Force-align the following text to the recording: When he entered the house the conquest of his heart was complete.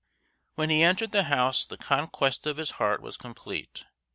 When 0.55 0.71
he 0.71 0.81
entered 0.81 1.11
the 1.11 1.25
house 1.25 1.63
the 1.63 1.77
conquest 1.77 2.47
of 2.47 2.57
his 2.57 2.71
heart 2.81 3.03
was 3.03 3.17
complete. 3.17 3.83